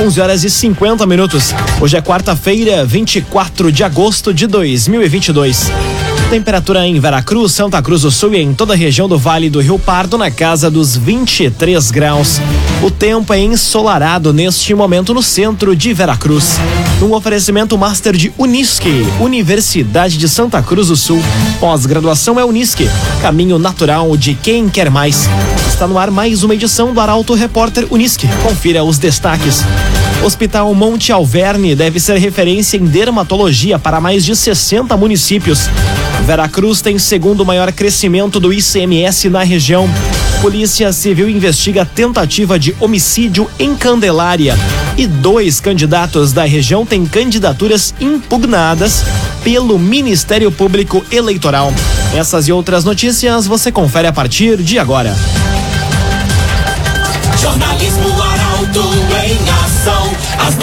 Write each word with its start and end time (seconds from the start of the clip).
11 0.00 0.18
horas 0.18 0.44
e 0.44 0.50
50 0.50 1.06
minutos. 1.06 1.52
Hoje 1.78 1.94
é 1.94 2.00
quarta-feira, 2.00 2.86
24 2.86 3.70
de 3.70 3.84
agosto 3.84 4.32
de 4.32 4.46
2022. 4.46 5.70
Temperatura 6.30 6.86
em 6.86 7.00
Veracruz, 7.00 7.50
Santa 7.50 7.82
Cruz 7.82 8.02
do 8.02 8.10
Sul 8.10 8.34
e 8.34 8.40
em 8.40 8.54
toda 8.54 8.72
a 8.72 8.76
região 8.76 9.08
do 9.08 9.18
Vale 9.18 9.50
do 9.50 9.58
Rio 9.58 9.80
Pardo 9.80 10.16
na 10.16 10.30
casa 10.30 10.70
dos 10.70 10.96
23 10.96 11.90
graus. 11.90 12.40
O 12.80 12.88
tempo 12.88 13.34
é 13.34 13.40
ensolarado 13.40 14.32
neste 14.32 14.72
momento 14.72 15.12
no 15.12 15.24
centro 15.24 15.74
de 15.74 15.92
Veracruz. 15.92 16.60
Um 17.02 17.12
oferecimento 17.14 17.76
Master 17.76 18.16
de 18.16 18.32
Unisque, 18.38 19.04
Universidade 19.18 20.16
de 20.16 20.28
Santa 20.28 20.62
Cruz 20.62 20.86
do 20.86 20.96
Sul. 20.96 21.20
Pós-graduação 21.58 22.38
é 22.38 22.44
Unisque, 22.44 22.88
caminho 23.20 23.58
natural 23.58 24.16
de 24.16 24.34
quem 24.34 24.68
quer 24.68 24.88
mais. 24.88 25.28
Está 25.66 25.88
no 25.88 25.98
ar 25.98 26.12
mais 26.12 26.44
uma 26.44 26.54
edição 26.54 26.94
do 26.94 27.00
Arauto 27.00 27.34
Repórter 27.34 27.88
Unisque. 27.90 28.28
Confira 28.44 28.84
os 28.84 28.98
destaques. 28.98 29.64
Hospital 30.22 30.72
Monte 30.74 31.10
Alverne 31.10 31.74
deve 31.74 31.98
ser 31.98 32.18
referência 32.18 32.76
em 32.76 32.84
dermatologia 32.84 33.78
para 33.78 34.00
mais 34.00 34.24
de 34.24 34.36
60 34.36 34.96
municípios. 34.96 35.68
Veracruz 36.30 36.80
tem 36.80 36.96
segundo 36.96 37.44
maior 37.44 37.72
crescimento 37.72 38.38
do 38.38 38.52
ICMS 38.52 39.28
na 39.28 39.42
região. 39.42 39.90
Polícia 40.40 40.92
Civil 40.92 41.28
investiga 41.28 41.84
tentativa 41.84 42.56
de 42.56 42.72
homicídio 42.78 43.50
em 43.58 43.74
Candelária. 43.74 44.56
E 44.96 45.08
dois 45.08 45.58
candidatos 45.58 46.32
da 46.32 46.44
região 46.44 46.86
têm 46.86 47.04
candidaturas 47.04 47.92
impugnadas 48.00 49.02
pelo 49.42 49.76
Ministério 49.76 50.52
Público 50.52 51.04
Eleitoral. 51.10 51.74
Essas 52.14 52.46
e 52.46 52.52
outras 52.52 52.84
notícias 52.84 53.48
você 53.48 53.72
confere 53.72 54.06
a 54.06 54.12
partir 54.12 54.58
de 54.58 54.78
agora. 54.78 55.16
Jornalismo 57.40 57.79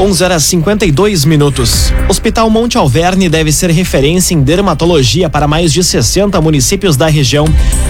11 0.00 0.24
horas 0.24 0.44
52 0.44 1.26
minutos. 1.26 1.92
Hospital 2.08 2.48
Monte 2.48 2.78
Alverne 2.78 3.28
deve 3.28 3.52
ser 3.52 3.68
referência 3.70 4.32
em 4.32 4.40
dermatologia 4.42 5.28
para 5.28 5.46
mais 5.46 5.70
de 5.70 5.84
60 5.84 6.40
municípios 6.40 6.96
da 6.96 7.06
região. 7.06 7.44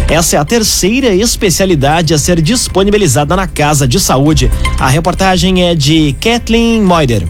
Essa 0.09 0.35
é 0.35 0.39
a 0.41 0.45
terceira 0.45 1.15
especialidade 1.15 2.13
a 2.13 2.19
ser 2.19 2.43
disponibilizada 2.43 3.37
na 3.37 3.47
Casa 3.47 3.87
de 3.87 4.01
Saúde. 4.01 4.51
A 4.81 4.89
reportagem 4.89 5.63
é 5.69 5.73
de 5.73 6.17
Kathleen 6.21 6.83
Moider. 6.83 7.29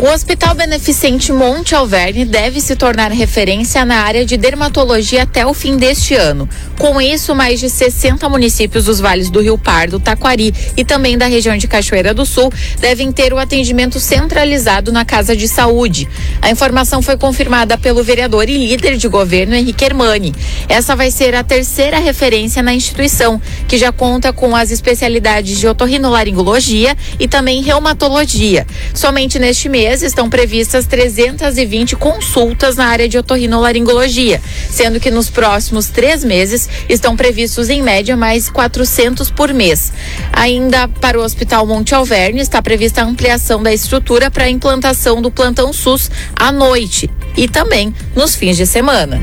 O 0.00 0.06
Hospital 0.06 0.54
Beneficente 0.54 1.32
Monte 1.32 1.74
Alverne 1.74 2.24
deve 2.24 2.60
se 2.60 2.76
tornar 2.76 3.10
referência 3.10 3.84
na 3.84 3.96
área 3.96 4.24
de 4.24 4.36
dermatologia 4.36 5.24
até 5.24 5.44
o 5.44 5.52
fim 5.52 5.76
deste 5.76 6.14
ano. 6.14 6.48
Com 6.78 7.00
isso, 7.00 7.34
mais 7.34 7.58
de 7.58 7.68
60 7.68 8.28
municípios 8.28 8.84
dos 8.84 9.00
vales 9.00 9.28
do 9.28 9.40
Rio 9.40 9.58
Pardo, 9.58 9.98
Taquari 9.98 10.54
e 10.76 10.84
também 10.84 11.18
da 11.18 11.26
região 11.26 11.56
de 11.56 11.66
Cachoeira 11.66 12.14
do 12.14 12.24
Sul 12.24 12.52
devem 12.78 13.10
ter 13.10 13.32
o 13.32 13.38
atendimento 13.38 13.98
centralizado 13.98 14.92
na 14.92 15.04
Casa 15.04 15.36
de 15.36 15.48
Saúde. 15.48 16.08
A 16.40 16.48
informação 16.48 17.02
foi 17.02 17.16
confirmada 17.16 17.76
pelo 17.76 18.04
vereador 18.04 18.48
e 18.48 18.68
líder 18.68 18.98
de 18.98 19.08
governo 19.08 19.56
Henrique 19.56 19.84
Hermani. 19.84 20.32
Essa 20.68 20.94
vai 20.94 21.10
ser 21.10 21.34
a 21.34 21.42
terceira 21.42 21.98
referência 21.98 22.62
na 22.62 22.72
instituição, 22.72 23.42
que 23.66 23.76
já 23.76 23.90
conta 23.90 24.32
com 24.32 24.54
as 24.54 24.70
especialidades 24.70 25.58
de 25.58 25.66
otorrinolaringologia 25.66 26.96
e 27.18 27.26
também 27.26 27.62
reumatologia. 27.62 28.64
Somente 28.94 29.40
neste 29.40 29.68
mês 29.68 29.87
mês 29.88 30.02
estão 30.02 30.28
previstas 30.28 30.86
320 30.86 31.96
consultas 31.96 32.76
na 32.76 32.88
área 32.88 33.08
de 33.08 33.16
otorrinolaringologia, 33.16 34.38
sendo 34.70 35.00
que 35.00 35.10
nos 35.10 35.30
próximos 35.30 35.86
três 35.86 36.22
meses 36.22 36.68
estão 36.90 37.16
previstos 37.16 37.70
em 37.70 37.82
média 37.82 38.14
mais 38.14 38.50
400 38.50 39.30
por 39.30 39.50
mês. 39.54 39.90
Ainda 40.30 40.86
para 40.88 41.18
o 41.18 41.24
Hospital 41.24 41.66
Monte 41.66 41.94
Alverne 41.94 42.40
está 42.40 42.60
prevista 42.60 43.00
a 43.00 43.06
ampliação 43.06 43.62
da 43.62 43.72
estrutura 43.72 44.30
para 44.30 44.44
a 44.44 44.50
implantação 44.50 45.22
do 45.22 45.30
plantão 45.30 45.72
SUS 45.72 46.10
à 46.36 46.52
noite 46.52 47.08
e 47.34 47.48
também 47.48 47.94
nos 48.14 48.34
fins 48.34 48.58
de 48.58 48.66
semana. 48.66 49.18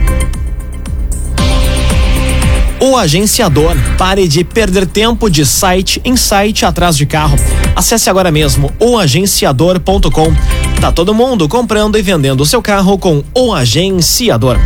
O 2.80 2.98
agenciador. 2.98 3.76
Pare 4.00 4.28
de 4.28 4.44
perder 4.44 4.88
tempo 4.88 5.30
de 5.30 5.46
site 5.46 6.02
em 6.04 6.18
site 6.18 6.66
atrás 6.66 6.98
de 6.98 7.06
carro. 7.06 7.38
Acesse 7.76 8.10
agora 8.10 8.32
mesmo 8.32 8.72
oagenciador.com. 8.80 10.34
Tá 10.80 10.92
todo 10.92 11.14
mundo 11.14 11.48
comprando 11.50 11.98
e 11.98 12.02
vendendo 12.02 12.42
o 12.42 12.46
seu 12.46 12.62
carro 12.62 12.98
com 12.98 13.24
o 13.34 13.54
agenciador. 13.54 14.58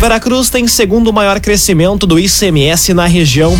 Veracruz 0.00 0.50
tem 0.50 0.68
segundo 0.68 1.12
maior 1.12 1.40
crescimento 1.40 2.06
do 2.06 2.18
ICMS 2.18 2.94
na 2.94 3.06
região. 3.06 3.58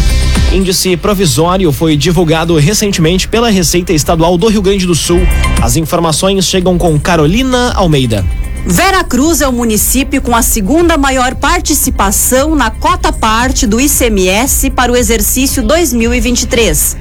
Índice 0.53 0.97
provisório 0.97 1.73
foi 1.73 1.97
divulgado 1.97 2.57
recentemente 2.57 3.27
pela 3.27 3.51
Receita 3.51 3.93
Estadual 3.93 4.39
do 4.39 4.47
Rio 4.47 4.63
Grande 4.63 4.87
do 4.87 4.95
Sul. 4.95 5.21
As 5.61 5.77
informações 5.77 6.45
chegam 6.47 6.79
com 6.79 6.99
Carolina 7.01 7.73
Almeida. 7.75 8.25
Veracruz 8.69 9.41
é 9.41 9.47
o 9.47 9.53
município 9.53 10.21
com 10.21 10.35
a 10.35 10.43
segunda 10.43 10.99
maior 10.99 11.37
participação 11.37 12.57
na 12.57 12.69
cota 12.69 13.13
parte 13.13 13.65
do 13.65 13.81
ICMS 13.81 14.71
para 14.71 14.91
o 14.91 14.97
exercício 14.97 15.63
2023. 15.63 16.97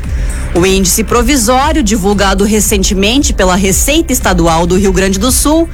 O 0.53 0.63
índice 0.63 1.03
provisório, 1.03 1.81
divulgado 1.81 2.43
recentemente 2.43 3.33
pela 3.33 3.55
Receita 3.55 4.13
Estadual 4.13 4.67
do 4.67 4.77
Rio 4.77 4.93
Grande 4.93 5.17
do 5.17 5.31
Sul, 5.31 5.67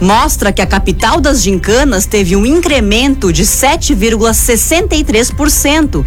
mostra 0.00 0.50
que 0.50 0.62
a 0.62 0.66
capital 0.66 1.20
das 1.20 1.42
gincanas 1.42 2.06
teve 2.06 2.34
um 2.34 2.46
incremento 2.46 3.30
de 3.32 3.44
7,63%, 3.44 6.04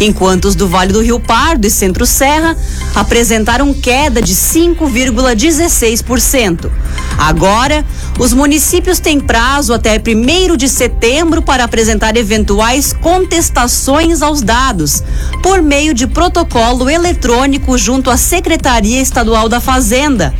enquanto 0.00 0.46
os 0.46 0.56
do 0.56 0.66
Vale 0.68 0.92
do 0.92 1.00
Rio 1.00 1.20
Pardo 1.20 1.64
e 1.66 1.70
Centro 1.70 2.04
Serra 2.04 2.54
apresentaram 2.94 3.72
queda 3.72 4.20
de 4.20 4.34
5,16%. 4.34 6.70
Agora, 7.16 7.82
os 8.18 8.34
municípios 8.34 8.79
têm 9.00 9.20
prazo 9.20 9.74
até 9.74 10.00
1 10.00 10.56
de 10.56 10.68
setembro 10.68 11.42
para 11.42 11.64
apresentar 11.64 12.16
eventuais 12.16 12.92
contestações 12.92 14.22
aos 14.22 14.40
dados, 14.40 15.02
por 15.42 15.60
meio 15.60 15.92
de 15.92 16.06
protocolo 16.06 16.88
eletrônico 16.88 17.76
junto 17.76 18.10
à 18.10 18.16
Secretaria 18.16 19.00
Estadual 19.00 19.48
da 19.48 19.60
Fazenda. 19.60 20.34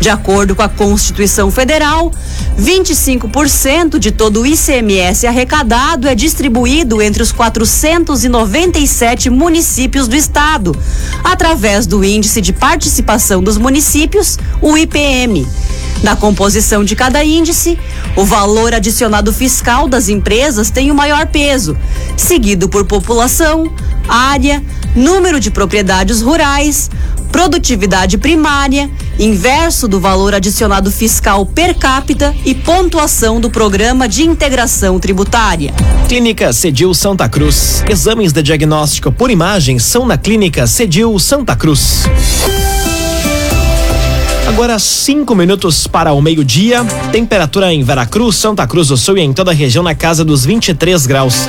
De 0.00 0.08
acordo 0.08 0.54
com 0.54 0.62
a 0.62 0.68
Constituição 0.68 1.50
Federal, 1.50 2.12
25% 2.58 3.98
de 3.98 4.12
todo 4.12 4.42
o 4.42 4.46
ICMS 4.46 5.26
arrecadado 5.26 6.08
é 6.08 6.14
distribuído 6.14 7.02
entre 7.02 7.22
os 7.22 7.32
497 7.32 9.28
municípios 9.28 10.06
do 10.06 10.14
estado, 10.14 10.74
através 11.24 11.86
do 11.86 12.04
Índice 12.04 12.40
de 12.40 12.52
Participação 12.52 13.42
dos 13.42 13.58
Municípios, 13.58 14.38
o 14.62 14.78
IPM. 14.78 15.46
Na 16.02 16.16
composição 16.16 16.82
de 16.82 16.96
cada 16.96 17.22
índice, 17.22 17.78
o 18.16 18.24
valor 18.24 18.74
adicionado 18.74 19.32
fiscal 19.32 19.86
das 19.86 20.08
empresas 20.08 20.70
tem 20.70 20.90
o 20.90 20.94
maior 20.94 21.26
peso, 21.26 21.76
seguido 22.16 22.68
por 22.68 22.86
população, 22.86 23.70
área, 24.08 24.62
número 24.96 25.38
de 25.38 25.50
propriedades 25.50 26.22
rurais, 26.22 26.90
produtividade 27.30 28.18
primária, 28.18 28.90
inverso 29.18 29.86
do 29.86 30.00
valor 30.00 30.34
adicionado 30.34 30.90
fiscal 30.90 31.44
per 31.44 31.74
capita 31.74 32.34
e 32.44 32.54
pontuação 32.54 33.40
do 33.40 33.50
programa 33.50 34.08
de 34.08 34.24
integração 34.24 34.98
tributária. 34.98 35.72
Clínica 36.08 36.52
Cedil 36.52 36.94
Santa 36.94 37.28
Cruz. 37.28 37.84
Exames 37.88 38.32
de 38.32 38.42
diagnóstico 38.42 39.12
por 39.12 39.30
imagem 39.30 39.78
são 39.78 40.06
na 40.06 40.16
Clínica 40.16 40.66
Cedil 40.66 41.18
Santa 41.18 41.54
Cruz. 41.54 42.04
Agora 44.50 44.80
cinco 44.80 45.32
minutos 45.32 45.86
para 45.86 46.12
o 46.12 46.20
meio-dia. 46.20 46.84
Temperatura 47.12 47.72
em 47.72 47.84
Veracruz, 47.84 48.34
Santa 48.34 48.66
Cruz 48.66 48.88
do 48.88 48.96
Sul 48.96 49.16
e 49.16 49.20
em 49.20 49.32
toda 49.32 49.52
a 49.52 49.54
região 49.54 49.84
na 49.84 49.94
casa 49.94 50.24
dos 50.24 50.44
23 50.44 51.06
graus. 51.06 51.48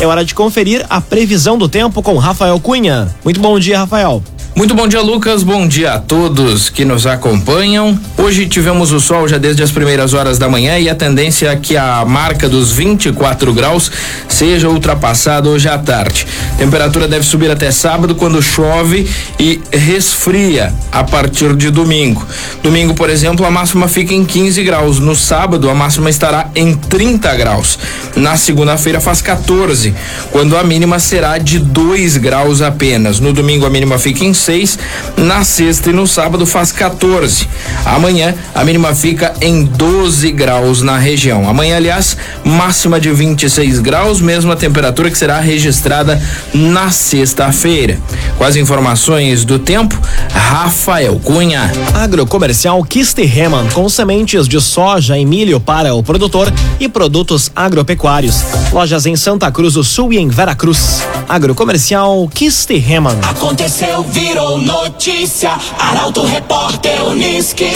É 0.00 0.06
hora 0.06 0.24
de 0.24 0.34
conferir 0.34 0.84
a 0.90 1.00
previsão 1.00 1.56
do 1.56 1.68
tempo 1.68 2.02
com 2.02 2.18
Rafael 2.18 2.58
Cunha. 2.58 3.08
Muito 3.24 3.38
bom 3.38 3.56
dia, 3.60 3.78
Rafael. 3.78 4.20
Muito 4.56 4.72
bom 4.72 4.86
dia, 4.86 5.00
Lucas. 5.00 5.42
Bom 5.42 5.66
dia 5.66 5.94
a 5.94 5.98
todos 5.98 6.70
que 6.70 6.84
nos 6.84 7.08
acompanham. 7.08 7.98
Hoje 8.16 8.46
tivemos 8.46 8.92
o 8.92 9.00
sol 9.00 9.26
já 9.26 9.36
desde 9.36 9.64
as 9.64 9.72
primeiras 9.72 10.14
horas 10.14 10.38
da 10.38 10.48
manhã 10.48 10.78
e 10.78 10.88
a 10.88 10.94
tendência 10.94 11.48
é 11.48 11.56
que 11.56 11.76
a 11.76 12.04
marca 12.04 12.48
dos 12.48 12.70
24 12.70 13.52
graus 13.52 13.90
seja 14.28 14.68
ultrapassada 14.68 15.48
hoje 15.48 15.68
à 15.68 15.76
tarde. 15.76 16.24
Temperatura 16.56 17.08
deve 17.08 17.24
subir 17.24 17.50
até 17.50 17.72
sábado 17.72 18.14
quando 18.14 18.40
chove 18.40 19.10
e 19.40 19.60
resfria 19.72 20.72
a 20.92 21.02
partir 21.02 21.56
de 21.56 21.68
domingo. 21.70 22.24
Domingo, 22.62 22.94
por 22.94 23.10
exemplo, 23.10 23.44
a 23.44 23.50
máxima 23.50 23.88
fica 23.88 24.14
em 24.14 24.24
15 24.24 24.62
graus. 24.62 25.00
No 25.00 25.16
sábado, 25.16 25.68
a 25.68 25.74
máxima 25.74 26.08
estará 26.08 26.48
em 26.54 26.74
30 26.76 27.34
graus. 27.34 27.76
Na 28.14 28.36
segunda-feira 28.36 29.00
faz 29.00 29.20
14, 29.20 29.92
quando 30.30 30.56
a 30.56 30.62
mínima 30.62 31.00
será 31.00 31.38
de 31.38 31.58
2 31.58 32.18
graus 32.18 32.62
apenas. 32.62 33.18
No 33.18 33.32
domingo, 33.32 33.66
a 33.66 33.70
mínima 33.70 33.98
fica 33.98 34.24
em 34.24 34.32
6, 34.44 34.78
na 35.16 35.42
sexta 35.42 35.90
e 35.90 35.92
no 35.92 36.06
sábado 36.06 36.44
faz 36.44 36.70
14. 36.70 37.48
Amanhã 37.84 38.34
a 38.54 38.62
mínima 38.64 38.94
fica 38.94 39.32
em 39.40 39.64
12 39.64 40.30
graus 40.32 40.82
na 40.82 40.98
região. 40.98 41.48
Amanhã, 41.48 41.76
aliás, 41.76 42.16
máxima 42.44 43.00
de 43.00 43.10
26 43.10 43.80
graus, 43.80 44.20
mesma 44.20 44.54
temperatura 44.54 45.10
que 45.10 45.16
será 45.16 45.40
registrada 45.40 46.20
na 46.52 46.90
sexta-feira. 46.90 47.98
Com 48.36 48.44
as 48.44 48.56
informações 48.56 49.44
do 49.44 49.58
tempo, 49.58 49.98
Rafael 50.30 51.18
Cunha. 51.24 51.72
Agrocomercial 51.94 52.82
Kisterreman, 52.84 53.68
com 53.72 53.88
sementes 53.88 54.46
de 54.46 54.60
soja 54.60 55.18
e 55.18 55.24
milho 55.24 55.58
para 55.58 55.94
o 55.94 56.02
produtor 56.02 56.52
e 56.78 56.88
produtos 56.88 57.50
agropecuários. 57.56 58.42
Lojas 58.72 59.06
em 59.06 59.16
Santa 59.16 59.50
Cruz 59.50 59.74
do 59.74 59.84
Sul 59.84 60.12
e 60.12 60.18
em 60.18 60.28
Veracruz. 60.28 61.02
Agrocomercial 61.28 62.28
Kisterreman. 62.32 63.18
Aconteceu, 63.22 64.04
virou 64.34 64.58
notícia. 64.58 65.52
Arauto 65.78 66.24
Repórter 66.24 67.04
Uniski. 67.04 67.68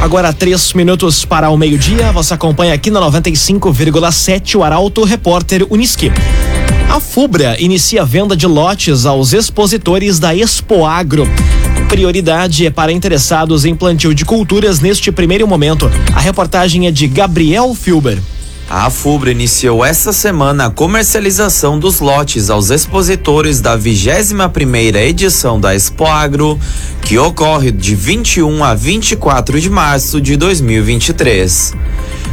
Agora 0.00 0.32
três 0.32 0.72
minutos 0.72 1.24
para 1.24 1.50
o 1.50 1.56
meio-dia. 1.56 2.12
Você 2.12 2.32
acompanha 2.32 2.74
aqui 2.74 2.92
na 2.92 3.00
95,7 3.00 4.54
o 4.54 4.62
Arauto 4.62 5.02
Repórter 5.02 5.66
Uniski. 5.68 6.12
A 6.88 7.00
Fubra 7.00 7.60
inicia 7.60 8.04
venda 8.04 8.36
de 8.36 8.46
lotes 8.46 9.04
aos 9.04 9.32
expositores 9.32 10.20
da 10.20 10.32
Expo 10.32 10.86
Agro. 10.86 11.26
Prioridade 11.88 12.66
é 12.66 12.70
para 12.70 12.92
interessados 12.92 13.64
em 13.64 13.74
plantio 13.74 14.14
de 14.14 14.24
culturas 14.24 14.78
neste 14.78 15.10
primeiro 15.10 15.48
momento. 15.48 15.90
A 16.14 16.20
reportagem 16.20 16.86
é 16.86 16.92
de 16.92 17.08
Gabriel 17.08 17.74
Filber. 17.74 18.20
A 18.68 18.90
FUBRA 18.90 19.30
iniciou 19.30 19.84
essa 19.84 20.12
semana 20.12 20.66
a 20.66 20.70
comercialização 20.70 21.78
dos 21.78 22.00
lotes 22.00 22.50
aos 22.50 22.70
expositores 22.70 23.60
da 23.60 23.78
21ª 23.78 24.96
edição 24.96 25.60
da 25.60 25.72
Expo 25.72 26.04
Agro, 26.04 26.58
que 27.00 27.16
ocorre 27.16 27.70
de 27.70 27.94
21 27.94 28.64
a 28.64 28.74
24 28.74 29.60
de 29.60 29.70
março 29.70 30.20
de 30.20 30.36
2023. 30.36 31.74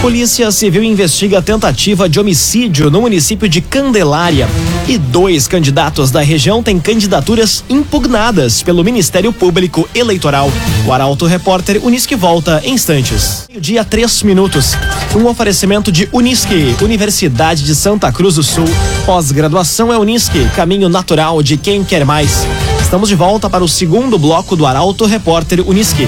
Polícia 0.00 0.50
Civil 0.52 0.84
investiga 0.84 1.42
tentativa 1.42 2.08
de 2.08 2.20
homicídio 2.20 2.90
no 2.90 3.00
município 3.00 3.48
de 3.48 3.60
Candelária. 3.60 4.48
E 4.86 4.98
dois 4.98 5.48
candidatos 5.48 6.10
da 6.10 6.20
região 6.20 6.62
têm 6.62 6.78
candidaturas 6.78 7.64
impugnadas 7.68 8.62
pelo 8.62 8.84
Ministério 8.84 9.32
Público 9.32 9.88
Eleitoral. 9.94 10.50
O 10.86 10.92
Arauto 10.92 11.26
Repórter 11.26 11.80
Unisque 11.84 12.14
volta 12.14 12.60
em 12.64 12.74
instantes. 12.74 13.48
Dia 13.58 13.84
três 13.84 14.22
minutos. 14.22 14.74
Um 15.16 15.26
oferecimento 15.26 15.90
de 15.90 16.08
Unisque, 16.12 16.76
Universidade 16.82 17.64
de 17.64 17.74
Santa 17.74 18.12
Cruz 18.12 18.36
do 18.36 18.42
Sul. 18.42 18.66
Pós-graduação 19.06 19.92
é 19.92 19.98
Unisque, 19.98 20.46
caminho 20.54 20.88
natural 20.88 21.42
de 21.42 21.56
quem 21.56 21.82
quer 21.82 22.04
mais. 22.04 22.46
Estamos 22.80 23.08
de 23.08 23.14
volta 23.14 23.50
para 23.50 23.64
o 23.64 23.68
segundo 23.68 24.18
bloco 24.18 24.54
do 24.54 24.66
Arauto 24.66 25.06
Repórter 25.06 25.66
Unisque. 25.66 26.06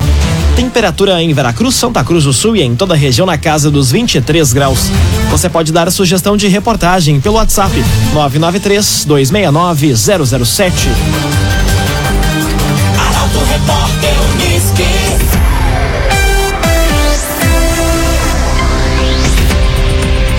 Temperatura 0.59 1.23
em 1.23 1.33
Veracruz, 1.33 1.77
Santa 1.77 2.03
Cruz 2.03 2.25
do 2.25 2.33
Sul 2.33 2.57
e 2.57 2.63
em 2.63 2.75
toda 2.75 2.93
a 2.93 2.97
região 2.97 3.25
na 3.25 3.39
casa 3.39 3.71
dos 3.71 3.93
23 3.93 4.53
graus. 4.53 4.91
Você 5.31 5.49
pode 5.49 5.73
dar 5.73 5.89
sugestão 5.93 6.37
de 6.37 6.49
reportagem 6.49 7.21
pelo 7.21 7.37
WhatsApp 7.37 7.73
993 8.13 9.05
269 9.05 9.95
007. 9.95 10.89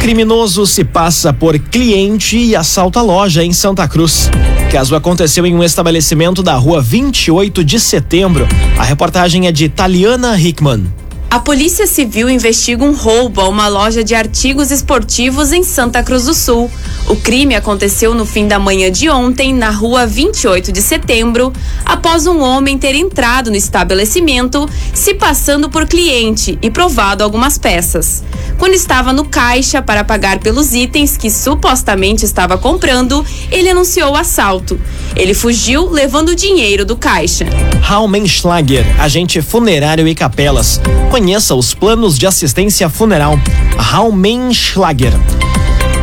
Criminoso 0.01 0.65
se 0.65 0.85
passa 0.85 1.33
por 1.33 1.59
cliente 1.59 2.37
e 2.37 2.55
assalta 2.55 3.01
loja 3.01 3.43
em 3.43 3.51
Santa 3.51 3.87
Cruz. 3.87 4.29
Caso 4.71 4.95
aconteceu 4.95 5.45
em 5.45 5.53
um 5.53 5.63
estabelecimento 5.63 6.41
da 6.41 6.55
rua 6.55 6.81
28 6.81 7.63
de 7.65 7.79
setembro. 7.79 8.47
A 8.77 8.83
reportagem 8.83 9.45
é 9.45 9.51
de 9.51 9.67
Taliana 9.67 10.39
Hickman. 10.39 10.85
A 11.29 11.39
Polícia 11.39 11.85
Civil 11.85 12.27
investiga 12.27 12.83
um 12.83 12.95
roubo 12.95 13.41
a 13.41 13.47
uma 13.47 13.67
loja 13.67 14.03
de 14.03 14.15
artigos 14.15 14.71
esportivos 14.71 15.51
em 15.51 15.63
Santa 15.63 16.01
Cruz 16.01 16.25
do 16.25 16.33
Sul. 16.33 16.71
O 17.09 17.15
crime 17.15 17.55
aconteceu 17.55 18.13
no 18.13 18.23
fim 18.23 18.47
da 18.47 18.59
manhã 18.59 18.91
de 18.91 19.09
ontem, 19.09 19.51
na 19.51 19.71
rua 19.71 20.05
28 20.05 20.71
de 20.71 20.79
setembro, 20.79 21.51
após 21.83 22.27
um 22.27 22.39
homem 22.39 22.77
ter 22.77 22.93
entrado 22.93 23.49
no 23.49 23.55
estabelecimento, 23.55 24.69
se 24.93 25.15
passando 25.15 25.71
por 25.71 25.87
cliente 25.87 26.59
e 26.61 26.69
provado 26.69 27.23
algumas 27.23 27.57
peças. 27.57 28.23
Quando 28.59 28.75
estava 28.75 29.11
no 29.11 29.25
caixa 29.25 29.81
para 29.81 30.03
pagar 30.03 30.37
pelos 30.37 30.75
itens 30.75 31.17
que 31.17 31.31
supostamente 31.31 32.25
estava 32.25 32.59
comprando, 32.59 33.25
ele 33.49 33.69
anunciou 33.69 34.11
o 34.11 34.15
assalto. 34.15 34.79
Ele 35.15 35.33
fugiu 35.33 35.89
levando 35.89 36.29
o 36.29 36.35
dinheiro 36.35 36.85
do 36.85 36.95
caixa. 36.95 37.47
Raumenschlager, 37.81 38.85
agente 39.01 39.41
funerário 39.41 40.07
e 40.07 40.13
capelas. 40.13 40.79
Conheça 41.09 41.55
os 41.55 41.73
planos 41.73 42.19
de 42.19 42.27
assistência 42.27 42.87
funeral. 42.87 43.33
Raumenschlager. 43.79 45.13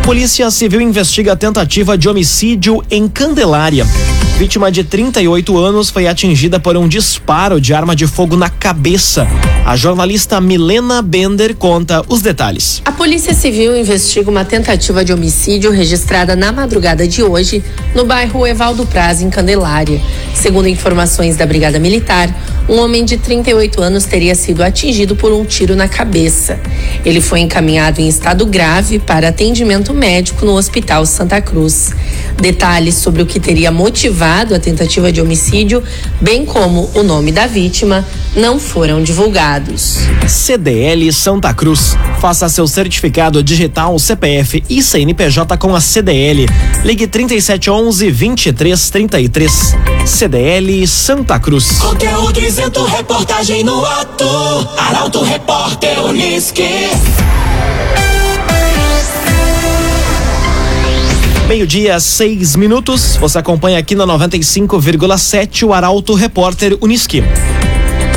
Polícia 0.07 0.49
Civil 0.53 0.81
investiga 0.83 1.33
a 1.33 1.37
tentativa 1.37 1.99
de 1.99 2.09
homicídio 2.09 2.81
em 2.89 3.09
Candelária. 3.09 3.85
Vítima 4.39 4.71
de 4.71 4.85
38 4.85 5.57
anos 5.57 5.89
foi 5.89 6.07
atingida 6.07 6.61
por 6.61 6.77
um 6.77 6.87
disparo 6.87 7.59
de 7.59 7.73
arma 7.73 7.97
de 7.97 8.07
fogo 8.07 8.37
na 8.37 8.51
cabeça. 8.51 9.27
A 9.65 9.77
jornalista 9.77 10.39
Milena 10.43 11.01
Bender 11.01 11.57
conta 11.57 12.05
os 12.07 12.21
detalhes. 12.21 12.83
A 12.85 12.93
Polícia 12.93 13.33
Civil 13.33 13.75
investiga 13.75 14.31
uma 14.31 14.45
tentativa 14.45 15.03
de 15.03 15.11
homicídio 15.11 15.71
registrada 15.71 16.37
na 16.37 16.53
madrugada 16.53 17.09
de 17.09 17.23
hoje 17.23 17.65
no 17.95 18.05
bairro 18.05 18.47
Evaldo 18.47 18.85
Praz, 18.85 19.23
em 19.23 19.31
Candelária. 19.31 20.03
Segundo 20.35 20.69
informações 20.69 21.37
da 21.37 21.47
Brigada 21.47 21.79
Militar, 21.79 22.29
um 22.69 22.77
homem 22.77 23.07
de 23.07 23.17
38 23.17 23.81
anos 23.81 24.05
teria 24.05 24.35
sido 24.35 24.63
atingido 24.63 25.17
por 25.17 25.33
um 25.33 25.47
tiro 25.47 25.75
na 25.75 25.89
cabeça. 25.89 26.61
Ele 27.05 27.23
foi 27.23 27.41
encaminhado 27.41 28.03
em 28.03 28.09
estado 28.09 28.45
grave 28.45 28.99
para 28.99 29.29
atendimento 29.29 29.95
médico 29.95 30.45
no 30.45 30.53
Hospital 30.53 31.07
Santa 31.07 31.41
Cruz. 31.41 31.93
Detalhes 32.39 32.97
sobre 32.97 33.23
o 33.23 33.27
que 33.27 33.41
teria 33.41 33.71
motivado 33.71 34.55
a 34.55 34.59
tentativa 34.59 35.11
de 35.11 35.21
homicídio, 35.21 35.83
bem 36.21 36.45
como 36.45 36.91
o 36.95 37.03
nome 37.03 37.33
da 37.33 37.47
vítima, 37.47 38.05
não 38.37 38.59
foram 38.59 39.03
divulgados. 39.03 39.99
CDL 40.29 41.13
Santa 41.13 41.53
Cruz. 41.55 41.97
Faça 42.21 42.49
seu 42.49 42.69
certificado 42.69 43.43
digital 43.43 43.99
CPF 43.99 44.63
e 44.69 44.83
CNPJ 44.83 45.57
com 45.57 45.75
a 45.75 45.81
CDL. 45.81 46.47
Ligue 46.85 47.07
3711 47.07 48.11
2333. 48.11 49.75
CDL 50.05 50.87
Santa 50.87 51.39
Cruz. 51.41 51.79
Conteúdo 51.79 52.41
isento, 52.41 52.85
reportagem 52.85 53.65
no 53.65 53.85
ato. 53.85 54.27
Arauto 54.77 55.23
Repórter 55.23 56.05
Uniski. 56.05 56.91
Meio-dia, 61.49 62.01
seis 62.01 62.57
minutos. 62.57 63.17
Você 63.19 63.39
acompanha 63.39 63.79
aqui 63.79 63.95
na 63.95 64.05
95,7 64.05 65.65
o 65.65 65.73
Arauto 65.73 66.13
Repórter 66.13 66.77
Uniski. 66.81 67.23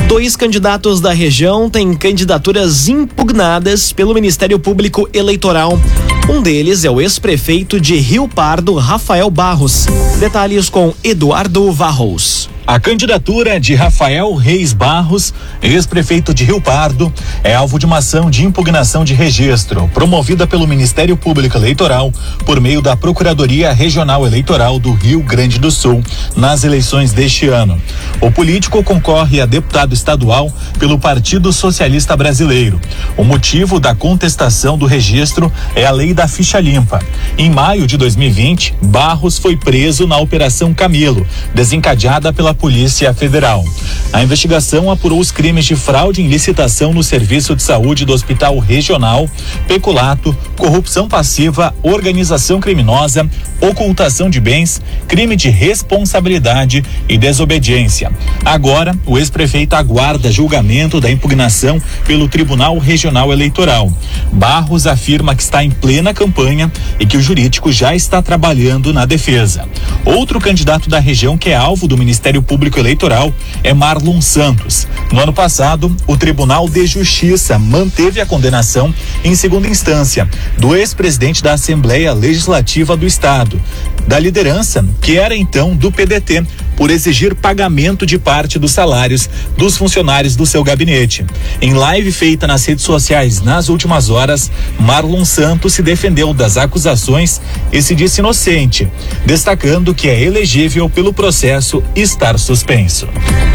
Dois 0.07 0.35
candidatos 0.35 0.99
da 0.99 1.13
região 1.13 1.69
têm 1.69 1.93
candidaturas 1.93 2.87
impugnadas 2.87 3.93
pelo 3.93 4.15
Ministério 4.15 4.57
Público 4.57 5.07
Eleitoral. 5.13 5.79
Um 6.27 6.41
deles 6.41 6.83
é 6.83 6.89
o 6.89 6.99
ex-prefeito 6.99 7.79
de 7.79 7.97
Rio 7.97 8.27
Pardo, 8.27 8.73
Rafael 8.73 9.29
Barros. 9.29 9.85
Detalhes 10.19 10.67
com 10.67 10.91
Eduardo 11.03 11.71
Varros. 11.71 12.49
A 12.69 12.79
candidatura 12.79 13.59
de 13.59 13.73
Rafael 13.73 14.31
Reis 14.35 14.73
Barros, 14.73 15.33
ex-prefeito 15.59 16.35
de 16.35 16.43
Rio 16.43 16.61
Pardo, 16.61 17.11
é 17.43 17.55
alvo 17.55 17.79
de 17.79 17.85
uma 17.87 17.97
ação 17.97 18.29
de 18.29 18.45
impugnação 18.45 19.03
de 19.03 19.15
registro, 19.15 19.89
promovida 19.91 20.45
pelo 20.45 20.67
Ministério 20.67 21.17
Público 21.17 21.57
Eleitoral 21.57 22.13
por 22.45 22.61
meio 22.61 22.79
da 22.79 22.95
Procuradoria 22.95 23.73
Regional 23.73 24.23
Eleitoral 24.23 24.77
do 24.77 24.93
Rio 24.93 25.23
Grande 25.23 25.57
do 25.57 25.71
Sul, 25.71 26.03
nas 26.35 26.63
eleições 26.63 27.11
deste 27.11 27.47
ano. 27.47 27.81
O 28.21 28.29
político 28.29 28.83
concorre 28.83 29.41
a 29.41 29.47
deputado 29.47 29.95
estadual 29.95 30.53
pelo 30.77 30.99
Partido 30.99 31.51
Socialista 31.51 32.15
Brasileiro. 32.15 32.79
O 33.17 33.23
motivo 33.23 33.79
da 33.79 33.95
contestação 33.95 34.77
do 34.77 34.85
registro 34.85 35.51
é 35.75 35.87
a 35.87 35.91
lei 35.91 36.13
da 36.13 36.27
ficha 36.27 36.59
limpa. 36.59 37.01
Em 37.35 37.49
maio 37.49 37.87
de 37.87 37.97
2020, 37.97 38.75
Barros 38.79 39.39
foi 39.39 39.57
preso 39.57 40.05
na 40.05 40.17
Operação 40.17 40.71
Camelo, 40.71 41.25
desencadeada 41.55 42.31
pela 42.31 42.58
Polícia 42.59 43.13
Federal. 43.13 43.63
A 44.11 44.21
investigação 44.21 44.91
apurou 44.91 45.19
os 45.19 45.31
crimes 45.31 45.65
de 45.65 45.75
fraude 45.75 46.21
em 46.21 46.27
licitação 46.27 46.93
no 46.93 47.01
serviço 47.01 47.55
de 47.55 47.63
saúde 47.63 48.05
do 48.05 48.13
Hospital 48.13 48.59
Regional, 48.59 49.29
peculato, 49.67 50.35
corrupção 50.57 51.07
passiva, 51.07 51.73
organização 51.81 52.59
criminosa, 52.59 53.29
ocultação 53.61 54.29
de 54.29 54.39
bens, 54.39 54.81
crime 55.07 55.35
de 55.35 55.49
responsabilidade 55.49 56.83
e 57.07 57.17
desobediência. 57.17 58.11
Agora, 58.43 58.95
o 59.05 59.17
ex-prefeito 59.17 59.75
aguarda 59.75 60.31
julgamento 60.31 60.99
da 60.99 61.09
impugnação 61.09 61.81
pelo 62.05 62.27
Tribunal 62.27 62.77
Regional 62.77 63.31
Eleitoral. 63.31 63.91
Barros 64.31 64.85
afirma 64.85 65.35
que 65.35 65.43
está 65.43 65.63
em 65.63 65.69
plena 65.69 66.13
campanha 66.13 66.71
e 66.99 67.05
que 67.05 67.17
o 67.17 67.21
jurídico 67.21 67.71
já 67.71 67.95
está 67.95 68.21
trabalhando 68.21 68.91
na 68.91 69.05
defesa. 69.05 69.65
Outro 70.03 70.39
candidato 70.39 70.89
da 70.89 70.99
região 70.99 71.37
que 71.37 71.49
é 71.49 71.55
alvo 71.55 71.87
do 71.87 71.97
Ministério 71.97 72.41
Público 72.49 72.79
Eleitoral 72.79 73.31
é 73.63 73.75
Marlon 73.75 74.19
Santos. 74.23 74.87
No 75.13 75.19
ano 75.19 75.31
passado, 75.31 75.95
o 76.07 76.17
Tribunal 76.17 76.67
de 76.67 76.87
Justiça 76.87 77.59
manteve 77.59 78.19
a 78.19 78.25
condenação 78.25 78.91
em 79.23 79.35
segunda 79.35 79.67
instância 79.67 80.27
do 80.57 80.75
ex-presidente 80.75 81.43
da 81.43 81.53
Assembleia 81.53 82.11
Legislativa 82.11 82.97
do 82.97 83.05
Estado, 83.05 83.61
da 84.09 84.17
liderança 84.17 84.83
que 84.99 85.19
era 85.19 85.35
então 85.35 85.75
do 85.75 85.91
PDT, 85.91 86.43
por 86.75 86.89
exigir 86.89 87.35
pagamento 87.35 88.05
de 88.05 88.17
parte 88.17 88.57
dos 88.57 88.71
salários 88.71 89.29
dos 89.55 89.77
funcionários 89.77 90.35
do 90.35 90.45
seu 90.45 90.63
gabinete. 90.63 91.25
Em 91.61 91.73
live 91.73 92.11
feita 92.11 92.47
nas 92.47 92.65
redes 92.65 92.83
sociais 92.83 93.41
nas 93.41 93.69
últimas 93.69 94.09
horas, 94.09 94.49
Marlon 94.79 95.23
Santos 95.25 95.73
se 95.73 95.83
defendeu 95.83 96.33
das 96.33 96.57
acusações 96.57 97.39
e 97.71 97.81
se 97.83 97.93
disse 97.93 98.19
inocente, 98.19 98.87
destacando 99.25 99.93
que 99.93 100.09
é 100.09 100.23
elegível 100.23 100.89
pelo 100.89 101.13
processo 101.13 101.83
estar 101.95 102.39
suspenso. 102.39 103.07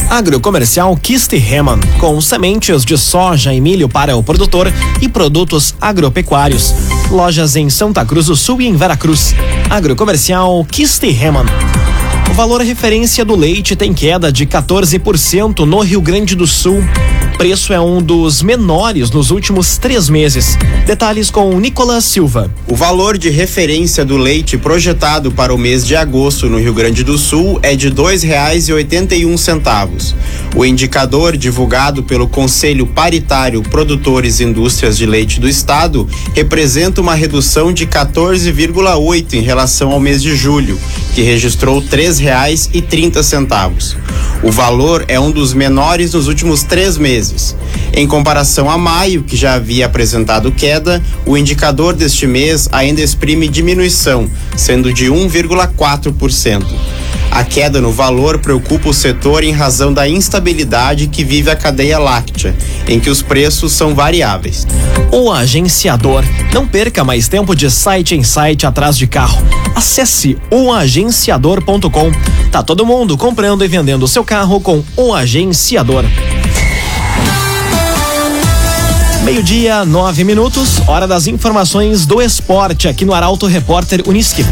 Agrocomercial 0.09 0.97
Kist 0.99 1.33
Heman, 1.33 1.81
com 1.99 2.21
sementes 2.21 2.85
de 2.85 2.97
soja 2.97 3.53
e 3.53 3.61
milho 3.61 3.89
para 3.89 4.17
o 4.17 4.23
produtor 4.23 4.73
e 5.01 5.09
produtos 5.09 5.75
agropecuários. 5.81 6.75
Lojas 7.11 7.57
em 7.57 7.69
Santa 7.71 8.05
Cruz 8.05 8.27
do 8.27 8.37
Sul 8.37 8.61
e 8.61 8.67
em 8.67 8.77
Veracruz. 8.77 9.35
Agrocomercial 9.71 10.44
Kist 10.71 11.03
Heman. 11.03 11.47
O 12.31 12.35
valor 12.35 12.61
referência 12.61 13.25
do 13.25 13.35
leite 13.35 13.75
tem 13.75 13.95
queda 13.95 14.31
de 14.31 14.45
14% 14.45 15.61
no 15.61 15.81
Rio 15.81 16.03
Grande 16.03 16.35
do 16.35 16.47
Sul. 16.47 16.85
Preço 17.37 17.73
é 17.73 17.81
um 17.81 18.01
dos 18.01 18.43
menores 18.43 19.11
nos 19.11 19.31
últimos 19.31 19.77
três 19.77 20.09
meses. 20.09 20.57
Detalhes 20.87 21.31
com 21.31 21.59
Nicolas 21.59 22.05
Silva. 22.05 22.51
O 22.69 22.77
valor 22.77 23.19
de 23.19 23.29
referência 23.29 24.05
do 24.05 24.17
leite 24.17 24.57
projetado 24.57 25.33
para 25.33 25.53
o 25.53 25.59
mês 25.59 25.85
de 25.87 25.97
agosto 25.97 26.49
no 26.49 26.59
Rio 26.59 26.73
Grande 26.73 27.03
do 27.03 27.19
Sul 27.19 27.59
é 27.63 27.75
de 27.75 27.89
R$ 27.89 27.95
2,81. 27.95 30.15
O 30.55 30.65
indicador 30.65 31.37
divulgado 31.37 32.05
pelo 32.05 32.29
Conselho 32.29 32.87
Paritário 32.87 33.63
Produtores 33.63 34.41
e 34.41 34.45
Indústrias 34.45 34.97
de 34.97 35.05
Leite 35.05 35.41
do 35.41 35.49
Estado 35.49 36.09
representa 36.35 37.01
uma 37.01 37.15
redução 37.15 37.73
de 37.73 37.87
14,8 37.87 39.35
em 39.35 39.43
relação 39.43 39.91
ao 39.91 39.99
mês 39.99 40.23
de 40.23 40.37
julho, 40.37 40.79
que 41.15 41.23
registrou 41.23 41.81
R$ 41.81 41.89
3,30. 41.89 43.97
O 44.43 44.51
valor 44.51 45.05
é 45.09 45.19
um 45.19 45.31
dos 45.31 45.55
menores 45.55 46.13
nos 46.13 46.29
últimos 46.29 46.63
três 46.63 46.99
meses. 46.99 47.34
Em 47.93 48.07
comparação 48.07 48.69
a 48.69 48.77
maio, 48.77 49.23
que 49.23 49.37
já 49.37 49.55
havia 49.55 49.87
apresentado 49.87 50.53
queda, 50.53 51.03
o 51.27 51.37
indicador 51.37 51.95
deste 51.95 52.27
mês 52.27 52.69
ainda 52.73 53.01
exprime 53.01 53.49
diminuição, 53.49 54.29
sendo 54.57 54.93
de 54.93 55.07
1,4%. 55.07 56.65
A 57.35 57.43
queda 57.43 57.81
no 57.81 57.91
valor 57.91 58.39
preocupa 58.39 58.89
o 58.89 58.95
setor 58.95 59.43
em 59.43 59.51
razão 59.51 59.93
da 59.93 60.09
instabilidade 60.09 61.09
que 61.09 61.25
vive 61.25 61.51
a 61.51 61.57
cadeia 61.57 61.99
láctea, 61.99 62.55
em 62.87 63.01
que 63.01 63.11
os 63.11 63.23
preços 63.23 63.73
são 63.73 63.93
variáveis. 63.93 64.65
O 65.11 65.33
agenciador. 65.33 66.25
Não 66.53 66.67
perca 66.67 67.03
mais 67.03 67.27
tempo 67.27 67.55
de 67.57 67.69
site 67.69 68.15
em 68.15 68.23
site 68.23 68.67
atrás 68.67 68.97
de 68.97 69.09
carro. 69.09 69.45
Acesse 69.75 70.39
oagenciador.com. 70.49 72.13
Tá 72.53 72.63
todo 72.63 72.87
mundo 72.87 73.17
comprando 73.17 73.65
e 73.65 73.69
vendendo 73.69 74.07
seu 74.07 74.23
carro 74.23 74.61
com 74.61 74.85
o 74.97 75.13
agenciador. 75.13 76.05
Meio-dia, 79.25 79.87
nove 79.87 80.23
minutos, 80.23 80.87
hora 80.87 81.09
das 81.09 81.27
informações 81.27 82.05
do 82.05 82.21
esporte 82.21 82.87
aqui 82.87 83.07
no 83.07 83.15
Arauto 83.15 83.47
Repórter 83.47 84.03
Uniski. 84.07 84.45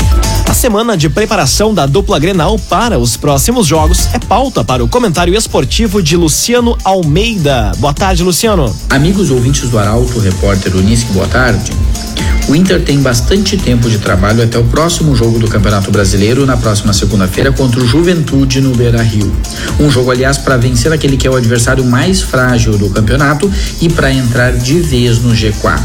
A 0.52 0.54
semana 0.54 0.98
de 0.98 1.08
preparação 1.08 1.72
da 1.72 1.86
dupla 1.86 2.18
Grenal 2.18 2.58
para 2.58 2.98
os 2.98 3.16
próximos 3.16 3.66
jogos 3.66 4.10
é 4.12 4.18
pauta 4.18 4.62
para 4.62 4.84
o 4.84 4.86
comentário 4.86 5.34
esportivo 5.34 6.02
de 6.02 6.14
Luciano 6.14 6.76
Almeida. 6.84 7.72
Boa 7.78 7.94
tarde, 7.94 8.22
Luciano. 8.22 8.70
Amigos 8.90 9.30
ouvintes 9.30 9.70
do 9.70 9.78
Arauto 9.78 10.18
Repórter 10.18 10.76
Uniski, 10.76 11.10
boa 11.14 11.26
tarde. 11.26 11.72
O 12.50 12.54
Inter 12.54 12.84
tem 12.84 13.00
bastante 13.00 13.56
tempo 13.56 13.88
de 13.88 13.96
trabalho 13.96 14.44
até 14.44 14.58
o 14.58 14.64
próximo 14.64 15.16
jogo 15.16 15.38
do 15.38 15.48
Campeonato 15.48 15.90
Brasileiro 15.90 16.44
na 16.44 16.58
próxima 16.58 16.92
segunda-feira 16.92 17.50
contra 17.50 17.80
o 17.80 17.86
Juventude 17.86 18.60
no 18.60 18.76
Beira-Rio. 18.76 19.34
Um 19.80 19.90
jogo, 19.90 20.10
aliás, 20.10 20.36
para 20.36 20.58
vencer 20.58 20.92
aquele 20.92 21.16
que 21.16 21.26
é 21.26 21.30
o 21.30 21.36
adversário 21.36 21.82
mais 21.82 22.20
frágil 22.20 22.76
do 22.76 22.90
campeonato 22.90 23.50
e 23.80 23.88
para 23.88 24.12
entrar 24.12 24.52
de 24.52 24.80
vez 24.80 25.18
no 25.18 25.32
G4. 25.32 25.80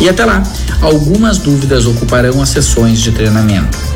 E 0.00 0.08
até 0.08 0.24
lá, 0.24 0.42
algumas 0.80 1.38
dúvidas 1.38 1.86
ocuparão 1.86 2.42
as 2.42 2.48
sessões 2.48 3.00
de 3.00 3.12
treinamento. 3.12 3.91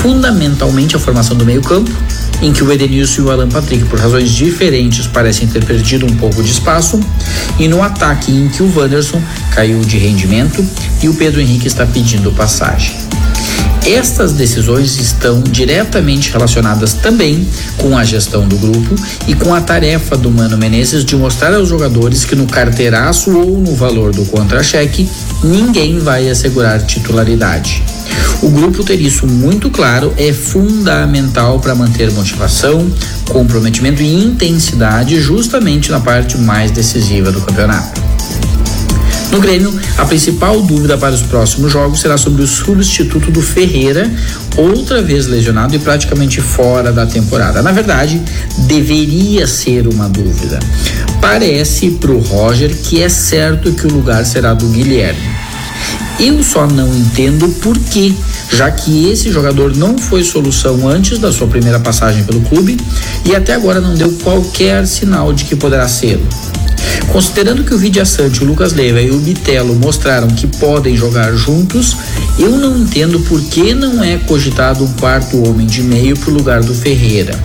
Fundamentalmente 0.00 0.94
a 0.94 0.98
formação 0.98 1.36
do 1.36 1.44
meio-campo, 1.44 1.90
em 2.40 2.52
que 2.52 2.62
o 2.62 2.72
Edenilson 2.72 3.22
e 3.22 3.24
o 3.24 3.30
Alan 3.32 3.48
Patrick, 3.48 3.84
por 3.86 3.98
razões 3.98 4.30
diferentes, 4.30 5.08
parecem 5.08 5.48
ter 5.48 5.64
perdido 5.64 6.06
um 6.06 6.16
pouco 6.16 6.40
de 6.40 6.52
espaço, 6.52 7.00
e 7.58 7.66
no 7.66 7.82
ataque 7.82 8.30
em 8.30 8.48
que 8.48 8.62
o 8.62 8.72
Wanderson 8.78 9.20
caiu 9.50 9.80
de 9.80 9.98
rendimento 9.98 10.64
e 11.02 11.08
o 11.08 11.14
Pedro 11.14 11.40
Henrique 11.40 11.66
está 11.66 11.84
pedindo 11.84 12.30
passagem. 12.30 12.94
Estas 13.84 14.32
decisões 14.34 14.98
estão 14.98 15.40
diretamente 15.40 16.30
relacionadas 16.30 16.92
também 16.92 17.48
com 17.78 17.96
a 17.96 18.04
gestão 18.04 18.46
do 18.46 18.56
grupo 18.56 18.94
e 19.26 19.34
com 19.34 19.54
a 19.54 19.60
tarefa 19.60 20.16
do 20.16 20.30
Mano 20.30 20.58
Menezes 20.58 21.04
de 21.04 21.16
mostrar 21.16 21.54
aos 21.54 21.68
jogadores 21.68 22.24
que 22.24 22.36
no 22.36 22.46
carteiraço 22.46 23.36
ou 23.36 23.58
no 23.58 23.74
valor 23.74 24.12
do 24.12 24.24
contra-cheque 24.26 25.08
ninguém 25.42 25.98
vai 25.98 26.28
assegurar 26.28 26.82
titularidade. 26.82 27.82
O 28.42 28.48
grupo 28.48 28.84
ter 28.84 29.00
isso 29.00 29.26
muito 29.26 29.70
claro 29.70 30.12
é 30.16 30.32
fundamental 30.32 31.58
para 31.60 31.74
manter 31.74 32.10
motivação, 32.12 32.90
comprometimento 33.28 34.02
e 34.02 34.14
intensidade 34.14 35.20
justamente 35.20 35.90
na 35.90 36.00
parte 36.00 36.38
mais 36.38 36.70
decisiva 36.70 37.32
do 37.32 37.40
campeonato. 37.40 38.08
No 39.30 39.40
Grêmio, 39.40 39.78
a 39.98 40.06
principal 40.06 40.62
dúvida 40.62 40.96
para 40.96 41.14
os 41.14 41.20
próximos 41.20 41.70
jogos 41.70 42.00
será 42.00 42.16
sobre 42.16 42.42
o 42.42 42.46
substituto 42.46 43.30
do 43.30 43.42
Ferreira, 43.42 44.10
outra 44.56 45.02
vez 45.02 45.26
lesionado 45.26 45.74
e 45.74 45.78
praticamente 45.78 46.40
fora 46.40 46.90
da 46.90 47.04
temporada. 47.04 47.62
Na 47.62 47.70
verdade, 47.70 48.22
deveria 48.66 49.46
ser 49.46 49.86
uma 49.86 50.08
dúvida. 50.08 50.58
Parece 51.20 51.90
para 51.90 52.12
o 52.12 52.20
Roger 52.20 52.74
que 52.74 53.02
é 53.02 53.08
certo 53.08 53.72
que 53.72 53.86
o 53.86 53.92
lugar 53.92 54.24
será 54.24 54.54
do 54.54 54.66
Guilherme. 54.68 55.37
Eu 56.18 56.42
só 56.42 56.66
não 56.66 56.92
entendo 56.92 57.48
por 57.60 57.78
quê, 57.78 58.12
já 58.52 58.70
que 58.70 59.08
esse 59.08 59.30
jogador 59.30 59.76
não 59.76 59.96
foi 59.96 60.24
solução 60.24 60.88
antes 60.88 61.18
da 61.18 61.32
sua 61.32 61.46
primeira 61.46 61.78
passagem 61.78 62.24
pelo 62.24 62.40
clube 62.40 62.76
e 63.24 63.36
até 63.36 63.54
agora 63.54 63.80
não 63.80 63.94
deu 63.94 64.10
qualquer 64.24 64.84
sinal 64.86 65.32
de 65.32 65.44
que 65.44 65.54
poderá 65.54 65.86
ser. 65.86 66.20
Considerando 67.12 67.62
que 67.62 67.72
o 67.72 67.78
Vidia 67.78 68.04
Sante, 68.04 68.42
o 68.42 68.46
Lucas 68.46 68.72
Leiva 68.72 69.00
e 69.00 69.10
o 69.10 69.18
Bitelo 69.18 69.74
mostraram 69.76 70.28
que 70.28 70.46
podem 70.46 70.96
jogar 70.96 71.32
juntos, 71.34 71.96
eu 72.38 72.50
não 72.50 72.76
entendo 72.76 73.20
por 73.20 73.40
que 73.40 73.72
não 73.72 74.02
é 74.02 74.18
cogitado 74.18 74.84
um 74.84 74.92
quarto 74.94 75.48
homem 75.48 75.66
de 75.66 75.82
meio 75.82 76.16
para 76.16 76.30
o 76.30 76.34
lugar 76.34 76.60
do 76.62 76.74
Ferreira. 76.74 77.38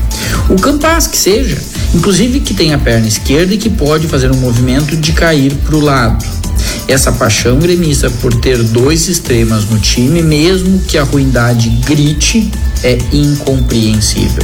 O 0.49 0.55
Campas 0.55 1.05
que 1.05 1.17
seja, 1.17 1.57
inclusive 1.93 2.39
que 2.39 2.53
tem 2.53 2.73
a 2.73 2.77
perna 2.79 3.07
esquerda 3.07 3.53
e 3.53 3.57
que 3.57 3.69
pode 3.69 4.07
fazer 4.07 4.31
um 4.31 4.37
movimento 4.37 4.97
de 4.97 5.13
cair 5.13 5.53
para 5.57 5.75
o 5.75 5.79
lado. 5.79 6.42
Essa 6.87 7.11
paixão 7.11 7.59
gremista 7.59 8.09
por 8.09 8.33
ter 8.33 8.61
dois 8.61 9.07
extremas 9.07 9.65
no 9.65 9.79
time, 9.79 10.21
mesmo 10.21 10.79
que 10.81 10.97
a 10.97 11.03
ruindade 11.03 11.69
grite, 11.69 12.51
é 12.83 12.97
incompreensível. 13.11 14.43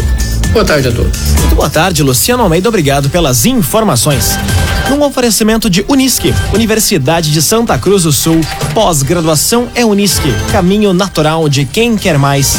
Boa 0.51 0.65
tarde 0.65 0.87
a 0.87 0.91
todos. 0.91 1.19
Muito 1.39 1.55
boa 1.55 1.69
tarde, 1.69 2.01
Luciano 2.01 2.41
Almeida. 2.41 2.69
Obrigado 2.69 3.09
pelas 3.09 3.45
informações. 3.45 4.37
Num 4.89 5.03
oferecimento 5.03 5.69
de 5.69 5.85
Unisque, 5.87 6.33
Universidade 6.53 7.31
de 7.31 7.41
Santa 7.41 7.77
Cruz 7.77 8.03
do 8.03 8.11
Sul, 8.11 8.41
pós-graduação 8.73 9.67
é 9.75 9.85
Unisque, 9.85 10.33
caminho 10.51 10.91
natural 10.93 11.47
de 11.47 11.65
quem 11.65 11.95
quer 11.95 12.17
mais. 12.17 12.57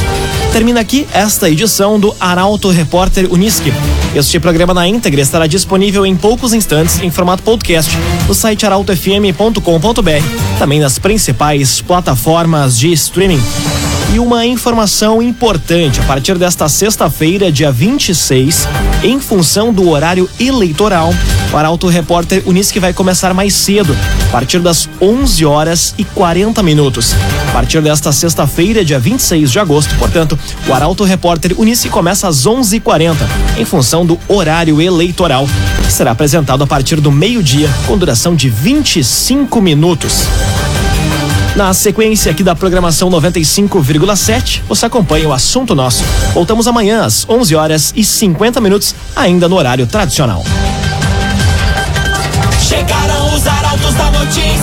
Termina 0.52 0.80
aqui 0.80 1.07
esta 1.12 1.49
edição 1.49 1.99
do 1.99 2.14
Arauto 2.19 2.71
Repórter 2.71 3.33
Unisque. 3.33 3.73
Este 4.14 4.40
programa 4.40 4.75
na 4.75 4.87
íntegra 4.87 5.21
estará 5.21 5.47
disponível 5.47 6.04
em 6.04 6.16
poucos 6.16 6.52
instantes 6.52 7.00
em 7.00 7.11
formato 7.11 7.42
podcast 7.45 7.97
no 8.26 8.35
site 8.35 8.66
arautofm.com.br, 8.66 10.59
também 10.59 10.80
nas 10.80 10.99
principais 10.99 11.80
plataformas 11.80 12.76
de 12.76 12.92
streaming. 12.92 13.40
E 14.12 14.19
uma 14.19 14.45
informação 14.45 15.23
importante: 15.23 16.00
a 16.00 16.02
partir 16.02 16.37
desta 16.37 16.69
sexta-feira, 16.69 17.52
dia 17.52 17.71
26, 17.71 18.67
em 19.05 19.21
função 19.21 19.73
do 19.73 19.88
horário 19.88 20.29
eleitoral, 20.38 21.14
o 21.52 21.57
Arauto 21.57 21.87
Repórter 21.87 22.43
Unisque 22.45 22.81
vai 22.81 22.93
começar 22.93 23.33
mais 23.33 23.55
cedo, 23.55 23.97
a 24.29 24.33
partir 24.33 24.59
das 24.59 24.88
11 25.00 25.45
horas 25.45 25.95
e 25.97 26.02
40 26.05 26.61
minutos. 26.62 27.14
A 27.49 27.52
partir 27.52 27.81
desta 27.81 28.11
sexta-feira, 28.11 28.85
dia 28.85 28.99
26 28.99 29.50
de 29.50 29.59
agosto, 29.61 29.95
portanto, 29.97 30.37
o 30.67 30.75
Arauto 30.75 31.05
Repórter 31.05 31.55
Unisque 31.57 31.88
começa 31.88 32.26
às 32.26 32.47
11h40, 32.47 33.17
em 33.59 33.64
função 33.64 34.05
do 34.05 34.19
horário 34.26 34.81
eleitoral, 34.83 35.49
que 35.85 35.93
será 35.93 36.11
apresentado 36.11 36.64
a 36.64 36.67
partir 36.67 37.00
do 37.00 37.12
meio-dia, 37.12 37.71
com 37.87 37.97
duração 37.97 38.35
de 38.35 38.49
25 38.49 39.61
minutos. 39.61 40.26
Na 41.57 41.75
sequência 41.75 42.30
aqui 42.30 42.42
da 42.45 42.54
programação 42.54 43.11
95,7, 43.11 44.62
você 44.69 44.87
acompanha 44.87 45.28
o 45.28 45.33
assunto 45.33 45.75
nosso. 45.75 46.04
Voltamos 46.33 46.69
amanhã 46.69 47.04
às 47.04 47.28
11 47.28 47.57
horas 47.57 47.92
e 47.97 48.04
50 48.04 48.61
minutos, 48.61 48.95
ainda 49.16 49.49
no 49.49 49.57
horário 49.57 49.87
tradicional. 49.87 50.45
Chegaram 52.61 53.35
os 53.35 53.47
arautos 53.47 53.95
da 53.95 54.11
notícia. 54.12 54.61